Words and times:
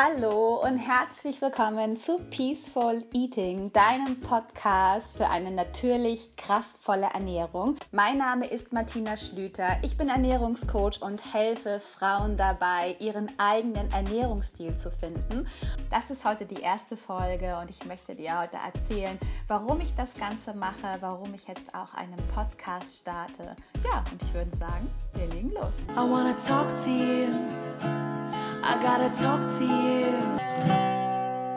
Hallo 0.00 0.60
und 0.62 0.78
herzlich 0.78 1.42
willkommen 1.42 1.96
zu 1.96 2.18
Peaceful 2.30 3.04
Eating, 3.12 3.72
deinem 3.72 4.20
Podcast 4.20 5.16
für 5.16 5.28
eine 5.28 5.50
natürlich 5.50 6.36
kraftvolle 6.36 7.08
Ernährung. 7.12 7.74
Mein 7.90 8.18
Name 8.18 8.46
ist 8.46 8.72
Martina 8.72 9.16
Schlüter. 9.16 9.76
Ich 9.82 9.96
bin 9.96 10.08
Ernährungscoach 10.08 11.02
und 11.02 11.34
helfe 11.34 11.80
Frauen 11.80 12.36
dabei, 12.36 12.94
ihren 13.00 13.28
eigenen 13.40 13.90
Ernährungsstil 13.90 14.76
zu 14.76 14.92
finden. 14.92 15.48
Das 15.90 16.12
ist 16.12 16.24
heute 16.24 16.46
die 16.46 16.60
erste 16.60 16.96
Folge 16.96 17.58
und 17.60 17.68
ich 17.68 17.84
möchte 17.84 18.14
dir 18.14 18.38
heute 18.38 18.58
erzählen, 18.58 19.18
warum 19.48 19.80
ich 19.80 19.96
das 19.96 20.14
Ganze 20.14 20.54
mache, 20.54 20.96
warum 21.00 21.34
ich 21.34 21.48
jetzt 21.48 21.74
auch 21.74 21.94
einen 21.94 22.24
Podcast 22.32 23.00
starte. 23.00 23.56
Ja, 23.82 24.04
und 24.12 24.22
ich 24.22 24.32
würde 24.32 24.56
sagen, 24.56 24.88
wir 25.14 25.26
legen 25.26 25.50
los. 25.54 25.74
I 25.90 26.08
wanna 26.08 26.34
talk 26.34 26.68
to 26.84 26.88
you. 26.88 28.07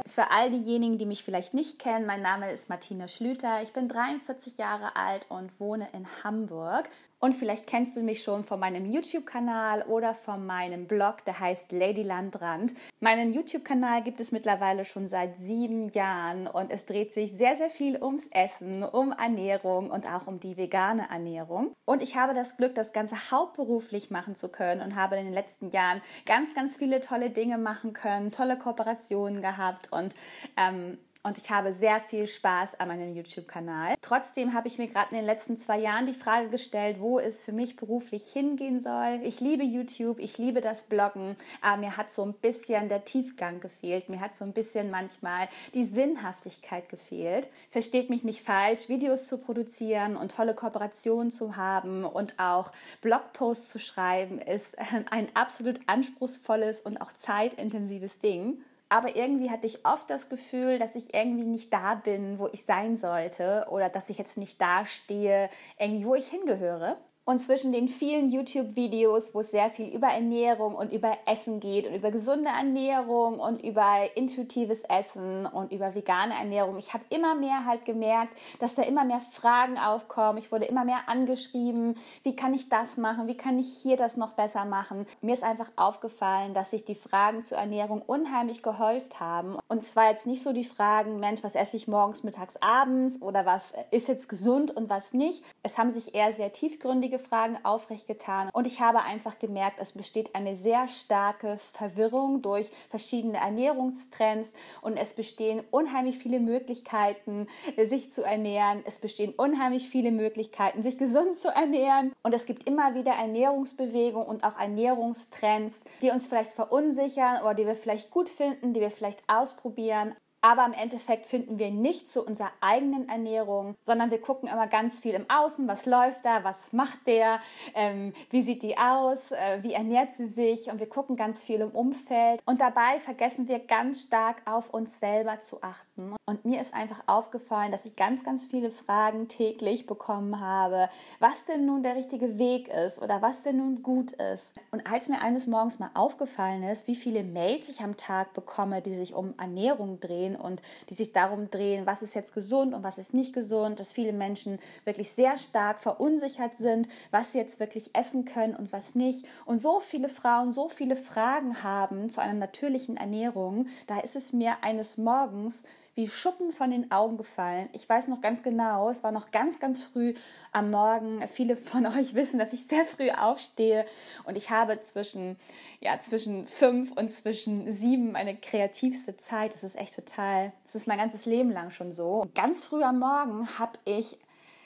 Für 0.07 0.32
all 0.32 0.50
diejenigen, 0.50 0.97
die 0.97 1.06
mich 1.06 1.25
vielleicht 1.25 1.54
nicht 1.54 1.78
kennen, 1.78 2.06
mein 2.06 2.21
Name 2.21 2.51
ist 2.51 2.70
Martina 2.70 3.10
Schlüter. 3.10 3.61
Ich 3.64 3.74
bin 3.74 3.89
43 3.89 4.57
Jahre 4.57 4.96
alt 4.96 5.25
und 5.28 5.60
wohne 5.60 5.89
in 5.92 6.07
Hamburg. 6.24 6.87
Und 7.24 7.36
vielleicht 7.36 7.68
kennst 7.68 7.96
du 7.96 8.02
mich 8.02 8.24
schon 8.24 8.43
von 8.43 8.60
meinem 8.60 8.92
YouTube-Kanal 8.92 9.84
oder 9.84 10.16
von 10.16 10.43
meinem 10.43 10.88
Blog, 10.88 11.24
der 11.25 11.39
heißt 11.39 11.71
Lady 11.71 12.02
Landrand. 12.02 12.74
Meinen 13.00 13.32
YouTube-Kanal 13.32 14.02
gibt 14.02 14.20
es 14.20 14.32
mittlerweile 14.32 14.86
schon 14.86 15.07
seit 15.07 15.39
sieben 15.39 15.89
Jahren 15.89 16.48
und 16.48 16.71
es 16.71 16.88
dreht 16.88 17.14
sich 17.14 17.34
sehr, 17.34 17.56
sehr 17.56 17.70
viel 17.70 18.02
ums 18.02 18.28
Essen, 18.32 18.82
um 18.82 19.12
Ernährung 19.12 19.92
und 19.92 20.07
auch 20.12 20.26
um 20.26 20.39
die 20.39 20.57
vegane 20.57 21.12
Ernährung. 21.12 21.74
Und 21.86 22.02
ich 22.02 22.15
habe 22.15 22.34
das 22.34 22.57
Glück, 22.57 22.74
das 22.74 22.92
Ganze 22.92 23.15
hauptberuflich 23.29 24.10
machen 24.10 24.34
zu 24.34 24.50
können 24.50 24.82
und 24.82 24.96
habe 24.96 25.18
in 25.18 25.26
den 25.26 25.34
letzten 25.34 25.70
Jahren 25.70 26.01
ganz, 26.26 26.56
ganz 26.56 26.78
viele 26.78 27.01
tolle 27.01 27.29
Dinge 27.29 27.60
machen 27.60 27.93
können, 27.93 28.32
tolle 28.32 28.57
Kooperationen 28.57 29.43
gehabt 29.43 29.92
und 29.92 30.15
ähm, 30.57 30.98
und 31.24 31.38
ich 31.38 31.50
habe 31.50 31.74
sehr 31.74 32.00
viel 32.02 32.28
Spaß 32.28 32.80
an 32.80 32.88
meinem 32.88 33.16
YouTube-Kanal. 33.16 33.95
Trotzdem 34.02 34.54
habe 34.54 34.68
ich 34.68 34.78
mir 34.78 34.88
gerade 34.88 35.12
in 35.12 35.18
den 35.18 35.26
letzten 35.26 35.58
zwei 35.58 35.78
Jahren 35.80 36.06
die 36.06 36.14
Frage 36.14 36.50
gestellt, 36.50 37.00
wo 37.00 37.20
es 37.20 37.44
für 37.44 37.52
mich 37.52 37.76
beruflich 37.76 38.28
hingehen 38.28 38.80
soll. 38.80 39.20
Ich 39.23 39.40
liebe 39.40 39.64
YouTube, 39.64 40.20
ich 40.20 40.38
liebe 40.38 40.62
das 40.62 40.84
Bloggen, 40.84 41.36
aber 41.62 41.78
mir 41.78 41.98
hat 41.98 42.12
so 42.12 42.23
ein 42.23 42.34
bisschen 42.34 42.90
der 42.90 43.06
Tiefgang 43.06 43.60
gefehlt. 43.60 44.10
Mir 44.10 44.20
hat 44.20 44.36
so 44.36 44.45
ein 44.45 44.54
bisschen 44.54 44.90
manchmal 44.90 45.48
die 45.73 45.86
Sinnhaftigkeit 45.86 46.90
gefehlt. 46.90 47.50
Versteht 47.70 48.10
mich 48.10 48.23
nicht 48.23 48.44
falsch, 48.44 48.90
Videos 48.90 49.28
zu 49.28 49.38
produzieren 49.38 50.16
und 50.16 50.36
tolle 50.36 50.56
Kooperationen 50.56 51.32
zu 51.32 51.56
haben 51.56 52.04
und 52.04 52.40
auch 52.40 52.72
Blogposts 53.02 53.70
zu 53.70 53.80
schreiben, 53.80 54.40
ist 54.40 54.78
ein 55.12 55.28
absolut 55.36 55.80
anspruchsvolles 55.88 56.82
und 56.82 57.02
auch 57.02 57.14
zeitintensives 57.14 58.20
Ding 58.20 58.64
aber 58.92 59.16
irgendwie 59.16 59.50
hatte 59.50 59.67
ich 59.67 59.86
oft 59.86 60.09
das 60.09 60.28
Gefühl, 60.28 60.78
dass 60.78 60.95
ich 60.95 61.14
irgendwie 61.14 61.45
nicht 61.45 61.72
da 61.72 61.95
bin, 61.95 62.39
wo 62.39 62.50
ich 62.52 62.66
sein 62.66 62.98
sollte 62.98 63.66
oder 63.70 63.88
dass 63.88 64.09
ich 64.09 64.17
jetzt 64.17 64.38
nicht 64.38 64.61
da 64.61 64.86
stehe, 64.86 65.50
irgendwie 65.80 66.06
wo 66.06 66.14
ich 66.14 66.28
hingehöre. 66.28 66.98
Und 67.23 67.38
zwischen 67.38 67.72
den 67.72 67.88
vielen 67.88 68.31
YouTube-Videos, 68.31 69.36
wo 69.36 69.41
es 69.41 69.52
sehr 69.52 69.69
viel 69.69 69.94
über 69.94 70.08
Ernährung 70.08 70.73
und 70.73 70.91
über 70.91 71.16
Essen 71.27 71.59
geht 71.59 71.86
und 71.86 71.94
über 71.94 72.09
gesunde 72.09 72.50
Ernährung 72.50 73.39
und 73.39 73.64
über 73.64 73.86
intuitives 74.16 74.81
Essen 74.81 75.45
und 75.45 75.72
über 75.72 75.94
vegane 75.94 76.33
Ernährung, 76.33 76.77
ich 76.77 76.95
habe 76.95 77.03
immer 77.09 77.36
mehr 77.36 77.67
halt 77.67 77.86
gemerkt, 77.86 78.36
dass 78.59 78.73
da 78.73 78.81
immer 78.81 79.05
mehr 79.05 79.19
Fragen 79.19 79.77
aufkommen. 79.77 80.39
Ich 80.39 80.52
wurde 80.52 80.66
immer 80.66 80.83
mehr 80.83 81.02
angeschrieben, 81.05 81.94
wie 82.23 82.36
kann 82.36 82.55
ich 82.55 82.69
das 82.69 82.97
machen, 82.97 83.27
wie 83.27 83.38
kann 83.38 83.59
ich 83.59 83.72
hier 83.72 83.97
das 83.97 84.17
noch 84.17 84.33
besser 84.33 84.66
machen. 84.66 85.05
Mir 85.22 85.33
ist 85.33 85.44
einfach 85.44 85.69
aufgefallen, 85.75 86.55
dass 86.55 86.72
sich 86.72 86.86
die 86.86 86.95
Fragen 86.95 87.44
zur 87.44 87.59
Ernährung 87.59 88.02
unheimlich 88.02 88.64
gehäuft 88.64 89.19
haben. 89.19 89.58
Und 89.67 89.83
es 89.83 89.95
war 89.95 90.09
jetzt 90.09 90.25
nicht 90.25 90.42
so 90.42 90.53
die 90.53 90.64
Fragen, 90.64 91.19
Mensch, 91.19 91.44
was 91.44 91.53
esse 91.53 91.77
ich 91.77 91.88
morgens, 91.88 92.23
mittags, 92.23 92.58
abends 92.61 93.22
oder 93.22 93.45
was 93.45 93.75
ist 93.92 94.08
jetzt 94.08 94.27
gesund 94.27 94.75
und 94.75 94.89
was 94.89 95.14
nicht. 95.14 95.44
Es 95.61 95.77
haben 95.77 95.92
sich 95.92 96.15
eher 96.15 96.33
sehr 96.33 96.52
tiefgründig 96.52 97.11
wichtige 97.11 97.30
Fragen 97.30 97.58
aufrecht 97.64 98.08
getan 98.08 98.49
und 98.54 98.67
ich 98.67 98.80
habe 98.80 99.04
einfach 99.04 99.38
gemerkt, 99.38 99.80
es 99.80 99.92
besteht 99.92 100.33
eine 100.33 100.55
sehr 100.55 100.88
starke 100.88 101.58
Verwirrung 101.58 102.42
durch 102.42 102.70
verschiedene 102.89 103.38
Ernährungstrends 103.38 104.54
und 104.82 104.95
es 104.95 105.14
bestehen 105.14 105.61
unheimlich 105.72 106.17
viele 106.17 106.39
Möglichkeiten, 106.39 107.48
sich 107.83 108.11
zu 108.11 108.23
ernähren. 108.23 108.82
Es 108.86 108.99
bestehen 108.99 109.33
unheimlich 109.36 109.89
viele 109.89 110.11
Möglichkeiten, 110.11 110.83
sich 110.83 110.98
gesund 110.98 111.38
zu 111.38 111.49
ernähren 111.49 112.14
und 112.23 112.33
es 112.33 112.45
gibt 112.45 112.67
immer 112.67 112.95
wieder 112.95 113.11
Ernährungsbewegungen 113.11 114.28
und 114.28 114.45
auch 114.45 114.58
Ernährungstrends, 114.58 115.83
die 116.02 116.11
uns 116.11 116.28
vielleicht 116.28 116.54
verunsichern 116.54 117.42
oder 117.42 117.55
die 117.55 117.67
wir 117.67 117.76
vielleicht 117.76 118.10
gut 118.10 118.30
finden, 118.30 118.73
die 118.73 118.80
wir 118.80 118.92
vielleicht 118.92 119.22
ausprobieren. 119.28 120.16
Aber 120.42 120.66
im 120.66 120.74
Endeffekt 120.74 121.28
finden 121.28 121.60
wir 121.60 121.72
nicht 121.72 122.08
zu 122.08 122.26
unserer 122.26 122.52
eigenen 122.62 123.08
Ernährung, 123.08 123.76
sondern 123.84 124.10
wir 124.10 124.20
gucken 124.20 124.50
immer 124.50 124.68
ganz 124.68 125.00
viel 125.00 125.14
im 125.14 125.30
Außen, 125.30 125.68
was 125.68 125.86
läuft 125.86 126.26
da, 126.26 126.44
was 126.44 126.74
macht 126.74 127.06
der, 127.06 127.40
ähm, 127.76 128.13
wie 128.31 128.41
sieht 128.41 128.63
die 128.63 128.78
aus, 128.78 129.31
äh, 129.31 129.59
wie 129.62 129.74
ernährt 129.74 130.16
sie 130.16 130.28
sich? 130.28 130.72
Und 130.72 130.79
wir 130.79 130.90
gucken 130.90 131.16
ganz 131.16 131.44
viel 131.44 131.62
im 131.62 131.72
Umfeld. 131.72 132.41
Und 132.46 132.59
dabei 132.59 133.00
vergessen 133.00 133.47
wir 133.47 133.59
ganz 133.59 134.03
stark 134.03 134.41
auf 134.46 134.74
uns 134.74 135.00
selber 135.00 135.41
zu 135.41 135.62
achten. 135.62 136.16
Und 136.31 136.45
mir 136.45 136.61
ist 136.61 136.73
einfach 136.73 137.03
aufgefallen, 137.07 137.73
dass 137.73 137.83
ich 137.83 137.97
ganz, 137.97 138.23
ganz 138.23 138.45
viele 138.45 138.71
Fragen 138.71 139.27
täglich 139.27 139.85
bekommen 139.85 140.39
habe, 140.39 140.87
was 141.19 141.43
denn 141.43 141.65
nun 141.65 141.83
der 141.83 141.97
richtige 141.97 142.39
Weg 142.39 142.69
ist 142.69 143.01
oder 143.01 143.21
was 143.21 143.41
denn 143.41 143.57
nun 143.57 143.83
gut 143.83 144.13
ist. 144.13 144.53
Und 144.71 144.89
als 144.89 145.09
mir 145.09 145.21
eines 145.21 145.47
Morgens 145.47 145.77
mal 145.79 145.91
aufgefallen 145.93 146.63
ist, 146.63 146.87
wie 146.87 146.95
viele 146.95 147.25
Mails 147.25 147.67
ich 147.67 147.81
am 147.81 147.97
Tag 147.97 148.31
bekomme, 148.33 148.81
die 148.81 148.95
sich 148.95 149.13
um 149.13 149.33
Ernährung 149.37 149.99
drehen, 149.99 150.37
und 150.37 150.61
die 150.89 150.93
sich 150.93 151.11
darum 151.11 151.49
drehen, 151.49 151.85
was 151.85 152.01
ist 152.01 152.15
jetzt 152.15 152.33
gesund 152.33 152.73
und 152.73 152.83
was 152.83 152.97
ist 152.97 153.13
nicht 153.13 153.33
gesund, 153.33 153.81
dass 153.81 153.91
viele 153.91 154.13
Menschen 154.13 154.57
wirklich 154.85 155.11
sehr 155.11 155.37
stark 155.37 155.79
verunsichert 155.79 156.57
sind, 156.57 156.87
was 157.11 157.33
sie 157.33 157.39
jetzt 157.39 157.59
wirklich 157.59 157.93
essen 157.93 158.23
können 158.23 158.55
und 158.55 158.71
was 158.71 158.95
nicht. 158.95 159.27
Und 159.45 159.57
so 159.57 159.81
viele 159.81 160.07
Frauen 160.07 160.53
so 160.53 160.69
viele 160.69 160.95
Fragen 160.95 161.61
haben 161.61 162.09
zu 162.09 162.21
einer 162.21 162.33
natürlichen 162.33 162.95
Ernährung, 162.95 163.67
da 163.87 163.99
ist 163.99 164.15
es 164.15 164.31
mir 164.31 164.63
eines 164.63 164.97
Morgens 164.97 165.63
wie 165.96 166.07
Schuppen 166.07 166.52
von 166.52 166.72
den 166.72 166.91
Augen 166.91 167.18
gefallen. 167.18 167.69
Ich 167.74 167.88
weiß 167.88 168.07
noch 168.07 168.22
ganz 168.22 168.44
genau, 168.44 168.90
es 168.90 169.03
war 169.03 169.12
noch 169.12 169.31
ganz, 169.31 169.59
ganz 169.59 169.81
früh 169.81 170.13
am 170.52 170.72
Morgen. 170.72 171.28
Viele 171.28 171.56
von 171.56 171.85
euch 172.00 172.16
wissen, 172.16 172.40
dass 172.40 172.53
ich 172.53 172.66
sehr 172.68 172.85
früh 172.85 173.12
aufstehe 173.12 173.85
und 174.24 174.38
ich 174.38 174.50
habe 174.50 174.81
zwischen, 174.81 175.38
ja, 175.79 176.00
zwischen 176.00 176.47
fünf 176.47 176.91
und 176.91 177.12
zwischen 177.13 177.72
sieben 177.72 178.13
meine 178.13 178.35
kreativste 178.38 179.18
Zeit. 179.18 179.53
Das 179.53 179.63
ist 179.63 179.75
echt 179.75 179.96
total, 179.96 180.53
das 180.63 180.75
ist 180.75 180.88
mein 180.88 180.97
ganzes 181.00 181.25
Leben 181.25 181.52
lang 181.52 181.72
schon 181.72 181.91
so. 181.91 182.25
Ganz 182.35 182.66
früh 182.66 182.84
am 182.84 183.00
Morgen 183.00 183.59
habe 183.59 183.78
ich 183.85 184.18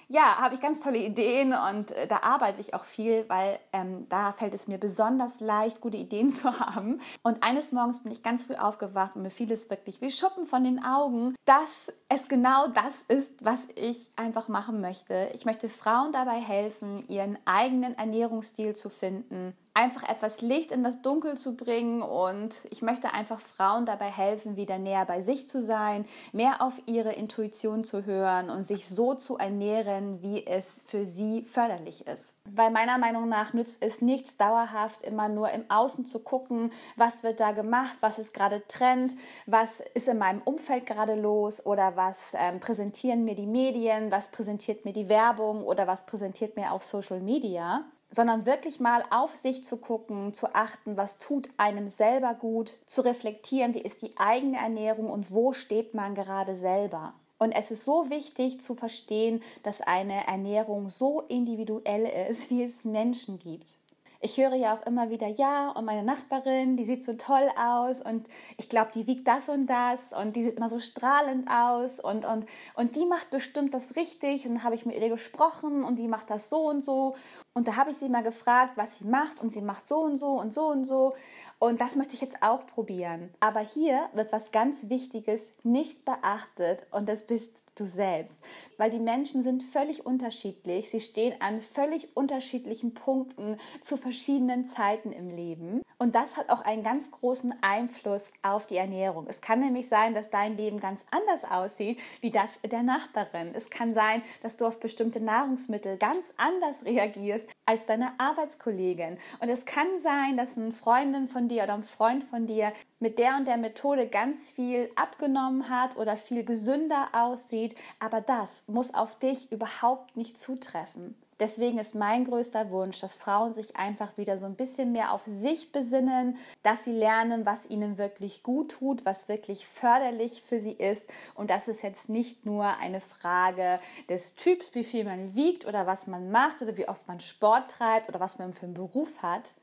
ja, 0.08 0.38
habe 0.38 0.56
ich 0.56 0.62
ganz 0.62 0.82
tolle 0.82 1.00
Ideen 1.00 1.54
und 1.54 1.92
äh, 1.92 2.08
da 2.08 2.20
arbeite 2.22 2.62
ich 2.62 2.74
auch 2.74 2.86
viel, 2.86 3.26
weil 3.28 3.60
ähm, 3.74 4.08
da 4.10 4.34
fällt 4.34 4.54
es 4.54 4.68
mir 4.68 4.78
besonders 4.78 5.40
leicht, 5.40 5.82
gute 5.82 5.98
Ideen 5.98 6.30
zu 6.32 6.60
haben. 6.60 7.00
Und 7.24 7.44
eines 7.44 7.72
Morgens 7.72 8.04
bin 8.04 8.12
ich 8.12 8.24
ganz 8.24 8.44
früh 8.44 8.56
aufgewacht 8.56 9.16
und 9.16 9.24
mir 9.24 9.32
fiel 9.32 9.52
es 9.52 9.70
wirklich 9.70 10.02
wie 10.02 10.12
Schuppen 10.12 10.46
von 10.46 10.64
den 10.64 10.84
Augen, 10.84 11.36
dass 11.46 11.92
es 12.10 12.28
genau 12.28 12.68
das 12.68 13.02
ist, 13.08 13.44
was 13.44 13.60
ich 13.76 14.12
einfach 14.16 14.48
machen 14.48 14.82
möchte. 14.82 15.30
Ich 15.34 15.46
möchte 15.46 15.70
Frauen 15.70 16.12
dabei 16.12 16.40
helfen, 16.40 17.08
ihren 17.08 17.38
eigenen 17.46 17.98
Ernährungsstil 17.98 18.76
zu 18.76 18.90
finden, 18.90 19.56
einfach 19.76 20.08
etwas 20.08 20.42
Licht 20.42 20.72
in 20.72 20.84
das 20.84 21.02
Dunkel 21.02 21.38
zu 21.38 21.58
bringen 21.58 22.02
und 22.02 22.62
ich 22.72 22.82
möchte 22.82 23.14
einfach 23.14 23.42
Frauen 23.42 23.86
dabei 23.86 24.10
helfen, 24.10 24.56
wieder 24.56 24.80
näher 24.80 25.06
bei 25.06 25.22
sich 25.22 25.48
zu 25.48 25.60
sein, 25.60 26.06
mehr 26.32 26.62
auf 26.62 26.82
ihre 26.86 27.12
Intuition 27.12 27.84
zu 27.84 28.06
hören 28.06 28.50
und 28.50 28.64
sich 28.64 28.88
so 28.88 29.16
zu 29.16 29.38
ernähren, 29.38 30.22
wie 30.22 30.48
es 30.48 30.82
für 30.86 31.04
sie 31.04 31.44
förderlich 31.44 32.08
ist. 32.08 32.34
Weil 32.46 32.72
meiner 32.72 32.98
Meinung 32.98 33.28
nach 33.28 33.54
nützt 33.54 33.84
es 33.84 34.02
nichts 34.02 34.38
dauerhaft 34.38 35.04
immer 35.04 35.28
nur 35.28 35.52
im 35.52 35.70
Außen 35.70 36.06
zu 36.06 36.20
gucken, 36.20 36.72
was 36.96 37.24
wird 37.24 37.42
da 37.42 37.52
gemacht, 37.52 37.98
was 38.00 38.18
ist 38.18 38.34
gerade 38.34 38.64
Trend, 38.70 39.16
was 39.46 39.82
ist 39.94 40.08
in 40.08 40.18
meinem 40.18 40.42
Umfeld 40.46 40.86
gerade 40.86 41.16
los 41.16 41.66
oder 41.66 41.98
was 41.98 42.34
ähm, 42.40 42.62
präsentieren 42.62 43.26
mir 43.26 43.36
die 43.36 43.46
Medien, 43.46 44.10
was 44.10 44.30
präsentiert 44.30 44.86
mir 44.86 44.94
die 44.94 45.10
Werbung 45.10 45.64
oder 45.64 45.86
was 45.86 46.06
präsentiert 46.06 46.56
mir 46.56 46.72
auch 46.72 46.82
Social 46.82 47.20
Media 47.20 47.84
sondern 48.12 48.46
wirklich 48.46 48.80
mal 48.80 49.04
auf 49.10 49.34
sich 49.34 49.64
zu 49.64 49.78
gucken, 49.78 50.34
zu 50.34 50.54
achten, 50.54 50.98
was 50.98 51.18
tut 51.18 51.50
einem 51.58 51.90
selber 51.90 52.34
gut, 52.34 52.78
zu 52.86 53.02
reflektieren, 53.02 53.74
wie 53.74 53.82
ist 53.82 54.02
die 54.02 54.18
eigene 54.18 54.58
Ernährung 54.58 55.10
und 55.10 55.32
wo 55.32 55.52
steht 55.52 55.94
man 55.94 56.16
gerade 56.16 56.56
selber. 56.56 57.14
Und 57.38 57.52
es 57.52 57.72
ist 57.72 57.84
so 57.84 58.10
wichtig 58.10 58.62
zu 58.62 58.76
verstehen, 58.76 59.42
dass 59.64 59.82
eine 59.82 60.26
Ernährung 60.28 60.88
so 60.90 61.22
individuell 61.22 62.06
ist, 62.30 62.50
wie 62.50 62.64
es 62.64 62.86
Menschen 62.86 63.40
gibt 63.40 63.78
ich 64.26 64.38
höre 64.38 64.56
ja 64.56 64.74
auch 64.74 64.86
immer 64.88 65.12
wieder, 65.12 65.28
ja, 65.28 65.70
und 65.70 65.86
meine 65.86 66.02
Nachbarin, 66.02 66.78
die 66.78 66.84
sieht 66.84 67.04
so 67.04 67.14
toll 67.14 67.48
aus 67.58 68.02
und 68.02 68.28
ich 68.58 68.70
glaube, 68.70 68.90
die 68.94 69.06
wiegt 69.06 69.28
das 69.28 69.50
und 69.50 69.68
das 69.68 70.14
und 70.14 70.36
die 70.36 70.44
sieht 70.44 70.58
immer 70.58 70.68
so 70.68 70.80
strahlend 70.80 71.48
aus 71.48 72.00
und, 72.00 72.26
und, 72.26 72.48
und 72.74 72.96
die 72.96 73.06
macht 73.06 73.30
bestimmt 73.30 73.76
das 73.76 73.96
richtig 73.96 74.48
und 74.48 74.64
habe 74.64 74.74
ich 74.74 74.86
mit 74.88 74.96
ihr 74.96 75.10
gesprochen 75.10 75.84
und 75.84 76.00
die 76.00 76.08
macht 76.08 76.32
das 76.32 76.50
so 76.50 76.68
und 76.68 76.84
so. 76.84 77.16
Und 77.54 77.68
da 77.68 77.76
habe 77.76 77.92
ich 77.92 77.98
sie 77.98 78.10
mal 78.10 78.24
gefragt, 78.24 78.74
was 78.78 78.98
sie 78.98 79.06
macht 79.06 79.40
und 79.40 79.54
sie 79.54 79.62
macht 79.62 79.88
so 79.88 80.00
und 80.00 80.18
so 80.18 80.40
und 80.40 80.54
so 80.54 80.70
und 80.70 80.86
so 80.86 81.14
Und 81.60 81.82
das 81.82 81.96
möchte 81.96 82.16
ich 82.16 82.22
jetzt 82.22 82.44
auch 82.44 82.68
probieren. 82.68 83.34
Aber 83.40 83.62
hier 83.62 84.10
wird 84.14 84.32
was 84.32 84.52
ganz 84.52 84.90
Wichtiges 84.90 85.54
nicht 85.64 86.06
beachtet 86.06 86.86
und 86.92 87.08
das 87.08 87.26
bist 87.26 87.64
du 87.76 87.86
selbst. 87.86 88.44
Weil 88.78 88.92
die 88.92 89.00
Menschen 89.00 89.42
sind 89.42 89.64
völlig 89.64 90.06
unterschiedlich. 90.06 90.90
Sie 90.90 91.00
stehen 91.00 91.40
an 91.40 91.62
völlig 91.62 92.16
unterschiedlichen 92.16 92.94
Punkten 92.94 93.58
zu 93.82 93.98
verschiedenen 93.98 94.68
Zeiten 94.68 95.12
im 95.12 95.30
Leben. 95.30 95.82
Und 95.98 96.16
das 96.16 96.36
hat 96.36 96.52
auch 96.52 96.62
einen 96.62 96.84
ganz 96.84 97.12
großen 97.12 97.54
Einfluss 97.62 98.32
auf 98.42 98.68
die 98.68 98.76
Ernährung. 98.76 99.28
Es 99.28 99.40
kann 99.40 99.62
nämlich 99.62 99.88
sein, 99.88 100.14
dass 100.14 100.30
dein 100.30 100.58
Leben 100.58 100.80
ganz 100.80 101.06
anders 101.12 101.46
aussieht 101.50 102.00
wie 102.20 102.32
das 102.32 102.60
der 102.62 102.84
Nachbarin. 102.84 103.54
Es 103.56 103.70
kann 103.70 103.94
sein, 103.94 104.22
dass 104.42 104.58
du 104.58 104.66
auf 104.66 104.80
bestimmte 104.80 105.22
Nahrungsmittel 105.22 105.98
ganz 105.98 106.34
anders 106.38 106.84
reagierst 106.84 107.48
als 107.66 107.86
deine 107.86 108.12
Arbeitskollegin. 108.20 109.18
Und 109.40 109.50
es 109.50 109.66
kann 109.66 109.88
sein, 110.00 110.36
dass 110.38 110.58
eine 110.58 110.72
Freundin 110.72 111.28
von 111.28 111.45
dir 111.48 111.64
oder 111.64 111.74
ein 111.74 111.84
Freund 111.84 112.24
von 112.24 112.48
dir 112.48 112.74
mit 113.00 113.20
der 113.20 113.36
und 113.38 113.48
der 113.48 113.58
Methode 113.58 114.08
ganz 114.08 114.50
viel 114.50 114.90
abgenommen 114.96 115.70
hat 115.70 115.98
oder 115.98 116.18
viel 116.18 116.44
gesünder 116.44 117.10
aussieht. 117.14 117.76
Aber 118.00 118.22
das 118.22 118.64
muss 118.68 118.94
auf 118.94 119.18
dich 119.20 119.52
überhaupt 119.52 120.18
nicht 120.18 120.38
zutreffen. 120.38 121.16
Deswegen 121.40 121.80
ist 121.80 121.96
mein 121.96 122.24
größter 122.24 122.70
Wunsch, 122.72 123.02
dass 123.02 123.18
Frauen 123.18 123.54
sich 123.54 123.76
einfach 123.76 124.18
wieder 124.18 124.38
so 124.38 124.46
ein 124.46 124.56
bisschen 124.56 124.94
mehr 124.94 125.12
auf 125.12 125.24
sich 125.26 125.74
besinnen, 125.74 126.38
dass 126.64 126.86
sie 126.86 126.94
lernen, 126.94 127.46
was 127.46 127.70
ihnen 127.70 127.98
wirklich 127.98 128.42
gut 128.42 128.72
tut, 128.72 129.06
was 129.06 129.28
wirklich 129.28 129.68
förderlich 129.68 130.42
für 130.42 130.60
sie 130.60 130.72
ist. 130.72 131.06
Und 131.34 131.50
das 131.50 131.68
ist 131.68 131.84
jetzt 131.84 132.08
nicht 132.08 132.46
nur 132.46 132.66
eine 132.78 133.02
Frage 133.02 133.82
des 134.08 134.36
Typs, 134.36 134.74
wie 134.76 134.86
viel 134.86 135.04
man 135.04 135.36
wiegt 135.36 135.66
oder 135.66 135.86
was 135.86 136.08
man 136.08 136.32
macht 136.32 136.62
oder 136.62 136.78
wie 136.78 136.88
oft 136.88 137.06
man 137.06 137.20
Sport 137.20 137.70
treibt 137.70 138.08
oder 138.08 138.22
was 138.22 138.40
man 138.40 138.54
für 138.54 138.66
einen 138.66 138.74
Beruf 138.74 139.22
hat. 139.22 139.56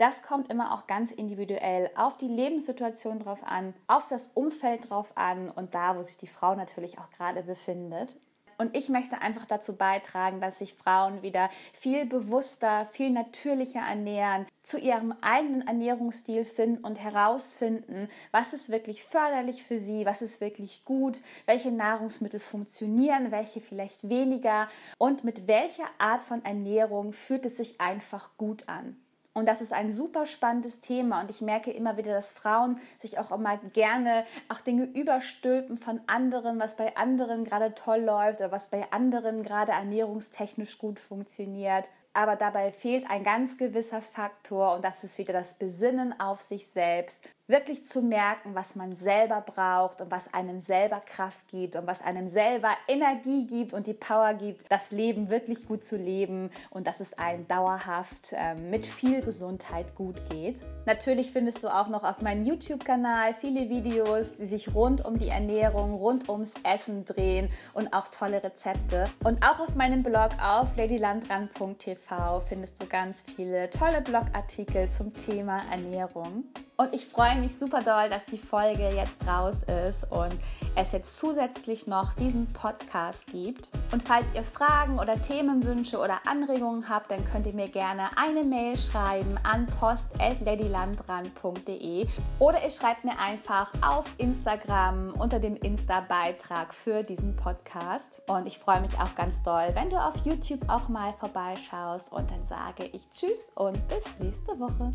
Das 0.00 0.22
kommt 0.22 0.50
immer 0.50 0.72
auch 0.72 0.86
ganz 0.86 1.12
individuell 1.12 1.90
auf 1.94 2.16
die 2.16 2.26
Lebenssituation 2.26 3.18
drauf 3.18 3.40
an, 3.44 3.74
auf 3.86 4.06
das 4.08 4.28
Umfeld 4.28 4.88
drauf 4.88 5.12
an 5.14 5.50
und 5.50 5.74
da, 5.74 5.94
wo 5.94 6.02
sich 6.02 6.16
die 6.16 6.26
Frau 6.26 6.54
natürlich 6.54 6.98
auch 6.98 7.10
gerade 7.10 7.42
befindet. 7.42 8.16
Und 8.56 8.74
ich 8.74 8.88
möchte 8.88 9.20
einfach 9.20 9.44
dazu 9.44 9.76
beitragen, 9.76 10.40
dass 10.40 10.60
sich 10.60 10.72
Frauen 10.72 11.20
wieder 11.20 11.50
viel 11.74 12.06
bewusster, 12.06 12.86
viel 12.86 13.10
natürlicher 13.10 13.80
ernähren, 13.80 14.46
zu 14.62 14.78
ihrem 14.78 15.14
eigenen 15.20 15.66
Ernährungsstil 15.66 16.46
finden 16.46 16.82
und 16.82 16.98
herausfinden, 16.98 18.08
was 18.30 18.54
ist 18.54 18.70
wirklich 18.70 19.04
förderlich 19.04 19.62
für 19.62 19.78
sie, 19.78 20.06
was 20.06 20.22
ist 20.22 20.40
wirklich 20.40 20.86
gut, 20.86 21.20
welche 21.44 21.72
Nahrungsmittel 21.72 22.40
funktionieren, 22.40 23.32
welche 23.32 23.60
vielleicht 23.60 24.08
weniger 24.08 24.66
und 24.96 25.24
mit 25.24 25.46
welcher 25.46 25.90
Art 25.98 26.22
von 26.22 26.42
Ernährung 26.42 27.12
fühlt 27.12 27.44
es 27.44 27.58
sich 27.58 27.82
einfach 27.82 28.30
gut 28.38 28.66
an. 28.66 28.96
Und 29.40 29.46
das 29.46 29.62
ist 29.62 29.72
ein 29.72 29.90
super 29.90 30.26
spannendes 30.26 30.80
Thema. 30.80 31.22
Und 31.22 31.30
ich 31.30 31.40
merke 31.40 31.70
immer 31.70 31.96
wieder, 31.96 32.12
dass 32.12 32.30
Frauen 32.30 32.78
sich 32.98 33.18
auch 33.18 33.30
immer 33.30 33.56
gerne 33.72 34.24
auch 34.50 34.60
Dinge 34.60 34.84
überstülpen 34.84 35.78
von 35.78 36.00
anderen, 36.06 36.60
was 36.60 36.76
bei 36.76 36.94
anderen 36.96 37.44
gerade 37.44 37.74
toll 37.74 38.00
läuft 38.00 38.40
oder 38.40 38.52
was 38.52 38.68
bei 38.68 38.86
anderen 38.92 39.42
gerade 39.42 39.72
ernährungstechnisch 39.72 40.76
gut 40.76 40.98
funktioniert. 40.98 41.88
Aber 42.12 42.36
dabei 42.36 42.70
fehlt 42.70 43.08
ein 43.08 43.24
ganz 43.24 43.56
gewisser 43.56 44.02
Faktor 44.02 44.74
und 44.74 44.84
das 44.84 45.04
ist 45.04 45.16
wieder 45.16 45.32
das 45.32 45.54
Besinnen 45.54 46.18
auf 46.20 46.40
sich 46.42 46.66
selbst, 46.66 47.26
wirklich 47.50 47.84
zu 47.84 48.02
merken, 48.02 48.54
was 48.54 48.76
man 48.76 48.94
selber 48.94 49.40
braucht 49.40 50.00
und 50.00 50.10
was 50.10 50.32
einem 50.32 50.60
selber 50.60 51.00
Kraft 51.00 51.48
gibt 51.48 51.76
und 51.76 51.86
was 51.86 52.02
einem 52.02 52.28
selber 52.28 52.70
Energie 52.88 53.46
gibt 53.46 53.72
und 53.72 53.86
die 53.86 53.94
Power 53.94 54.34
gibt, 54.34 54.70
das 54.70 54.90
Leben 54.90 55.30
wirklich 55.30 55.66
gut 55.66 55.84
zu 55.84 55.96
leben 55.96 56.50
und 56.70 56.86
dass 56.86 57.00
es 57.00 57.18
einem 57.18 57.46
dauerhaft 57.48 58.32
äh, 58.32 58.54
mit 58.54 58.86
viel 58.86 59.22
Gesundheit 59.22 59.94
gut 59.94 60.16
geht. 60.30 60.62
Natürlich 60.86 61.32
findest 61.32 61.62
du 61.62 61.68
auch 61.68 61.88
noch 61.88 62.04
auf 62.04 62.22
meinem 62.22 62.44
YouTube-Kanal 62.44 63.34
viele 63.34 63.68
Videos, 63.68 64.34
die 64.34 64.46
sich 64.46 64.74
rund 64.74 65.04
um 65.04 65.18
die 65.18 65.28
Ernährung, 65.28 65.94
rund 65.94 66.28
ums 66.28 66.54
Essen 66.62 67.04
drehen 67.04 67.48
und 67.74 67.92
auch 67.92 68.08
tolle 68.08 68.42
Rezepte. 68.42 69.08
Und 69.24 69.44
auch 69.44 69.60
auf 69.60 69.74
meinem 69.74 70.02
Blog 70.02 70.30
auf 70.42 70.76
ladylandrand.tv 70.76 72.40
findest 72.40 72.80
du 72.82 72.86
ganz 72.86 73.24
viele 73.36 73.70
tolle 73.70 74.00
Blogartikel 74.00 74.88
zum 74.88 75.14
Thema 75.14 75.60
Ernährung. 75.70 76.44
Und 76.80 76.94
ich 76.94 77.06
freue 77.06 77.36
mich 77.36 77.58
super 77.58 77.82
doll, 77.82 78.08
dass 78.08 78.24
die 78.24 78.38
Folge 78.38 78.88
jetzt 78.88 79.28
raus 79.28 79.60
ist 79.86 80.10
und 80.10 80.32
es 80.76 80.92
jetzt 80.92 81.18
zusätzlich 81.18 81.86
noch 81.86 82.14
diesen 82.14 82.50
Podcast 82.54 83.26
gibt. 83.26 83.70
Und 83.92 84.02
falls 84.02 84.32
ihr 84.32 84.42
Fragen 84.42 84.98
oder 84.98 85.16
Themenwünsche 85.16 85.98
oder 85.98 86.26
Anregungen 86.26 86.88
habt, 86.88 87.10
dann 87.10 87.22
könnt 87.26 87.46
ihr 87.46 87.52
mir 87.52 87.68
gerne 87.68 88.04
eine 88.16 88.44
Mail 88.44 88.78
schreiben 88.78 89.38
an 89.42 89.66
post.ladylandrand.de 89.66 92.06
oder 92.38 92.64
ihr 92.64 92.70
schreibt 92.70 93.04
mir 93.04 93.18
einfach 93.18 93.74
auf 93.86 94.06
Instagram 94.16 95.12
unter 95.18 95.38
dem 95.38 95.56
Insta-Beitrag 95.56 96.72
für 96.72 97.02
diesen 97.02 97.36
Podcast. 97.36 98.22
Und 98.26 98.46
ich 98.46 98.58
freue 98.58 98.80
mich 98.80 98.98
auch 98.98 99.14
ganz 99.16 99.42
doll, 99.42 99.68
wenn 99.74 99.90
du 99.90 99.98
auf 99.98 100.16
YouTube 100.24 100.66
auch 100.68 100.88
mal 100.88 101.12
vorbeischaust 101.12 102.10
und 102.10 102.30
dann 102.30 102.42
sage 102.42 102.86
ich 102.86 103.02
Tschüss 103.10 103.52
und 103.54 103.86
bis 103.88 104.04
nächste 104.18 104.58
Woche. 104.58 104.92